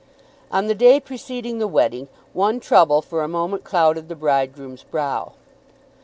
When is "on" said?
0.51-0.65